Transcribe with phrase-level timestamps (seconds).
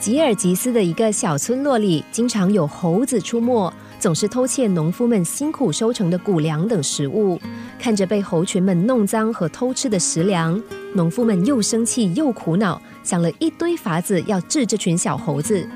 [0.00, 7.38] 吉尔吉斯的一个小村落里，经常有猴子出没，总是偷窃农夫们辛苦收成的谷粮等食物。
[7.80, 10.60] 看着被猴群们弄脏和偷吃的食粮，
[10.94, 15.68] 农夫们又生气又苦恼，想了一堆法子要治这群小猴子。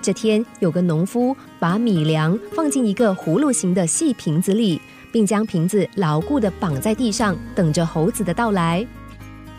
[0.00, 4.80] 这天，有个农夫把米粮放进一个葫芦形的细瓶子里，
[5.12, 8.86] 并将瓶子牢固地绑在地上，等着猴子的到来。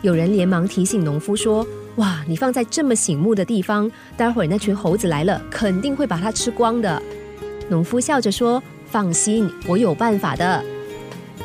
[0.02, 1.66] 有人连忙提醒农夫说。
[1.96, 2.22] 哇！
[2.28, 7.02] 你放在这么醒目的地方，待会儿那群猴子来了，肯定会把它吃光的。
[7.68, 10.62] 农夫笑着说：“放心，我有办法的。”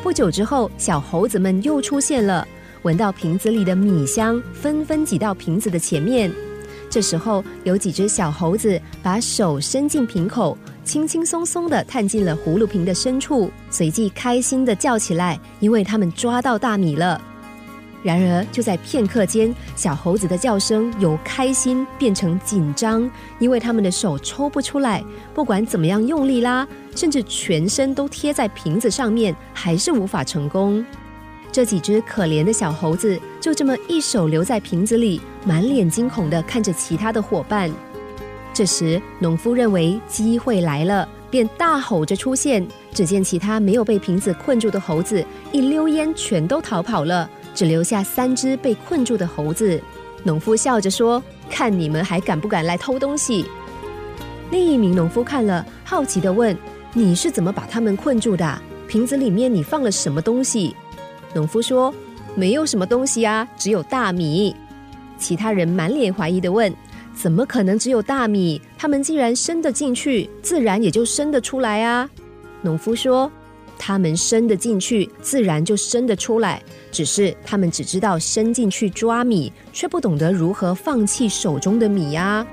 [0.00, 2.46] 不久之后，小猴子们又出现了，
[2.82, 6.30] 闻到瓶子里的米香，纷纷挤到瓶子的前面。
[6.88, 17.20] 这时候，有几只小猴子把手伸进瓶口，轻轻松松地探进了葫芦瓶的深处，随即开心地叫起来，因为他们抓到大米了。
[18.04, 30.84] 然而，就在片刻间，小猴子的叫声由开心变成紧张，因为他们的手抽不出来，不管怎么样用力拉，甚至全身都贴在瓶子上面，还是无法成功。
[31.50, 37.72] 这几只可怜的小猴子就这么一手留在瓶子里，满脸惊恐地看着其他的伙伴。
[38.52, 42.66] 这时，农夫认为机会来了，便大吼着出现。
[42.92, 47.28] 只见其他没有被瓶子困住的猴子一溜烟全都逃跑了。
[47.54, 49.80] 只留下三只被困住的猴子，
[50.22, 53.46] 农夫笑着说：“看你们还敢不敢来偷东西？”
[54.50, 56.56] 另一名农夫看了，好奇的问
[56.92, 58.60] ：“你是怎么把他们困住的？
[58.88, 60.74] 瓶子里面你放了什么东西？”
[61.32, 61.94] 农夫说
[62.34, 64.54] ：“没有什么东西啊，只有大米。”
[65.16, 66.72] 其他人满脸怀疑的问
[67.14, 68.60] ：“怎么可能只有大米？
[68.76, 72.08] 他们既然伸得进去，自然也就伸得出来啊？”
[72.62, 73.30] 农夫说。
[73.78, 76.62] 他们伸得进去，自然就伸得出来。
[76.90, 82.46] 只是他们只知道伸进去抓米，却不懂得如何放弃手中的米呀。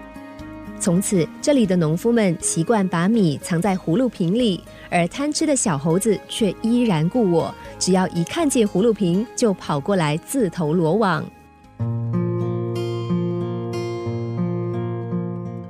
[0.79, 11.23] 从此，这里的农夫们习惯把米藏在葫芦瓶里，而贪吃的小猴子却依然故我，只要一看见葫芦瓶，就跑过来自投罗网。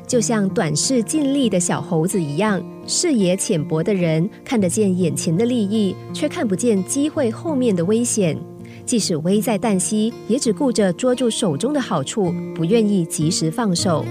[0.07, 2.61] 就像短视尽力的小猴子一样，
[2.93, 8.37] 视野浅薄的人看得见眼前的利益，却看不见机会后面的危险。
[8.85, 14.03] 即使危在旦夕，也只顾着捉住手中的好处，不愿意及时放手。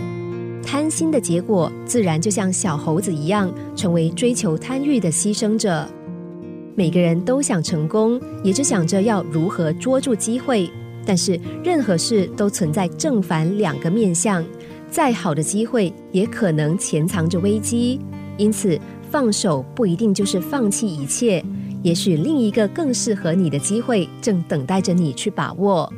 [0.64, 5.86] 贪心的结果，自然就像小猴子一样，成为追求贪欲的牺牲者。
[6.74, 10.70] 每个人都想成功，也只想着要如何捉住机会。
[11.04, 14.42] 但是，任何事都存在正反两个面相。
[14.90, 18.00] 再好的机会，也可能潜藏着危机，
[18.36, 18.78] 因此
[19.10, 21.42] 放手不一定就是放弃一切，
[21.82, 25.90] 也许另一个更适合你的机会正等待着你去把握。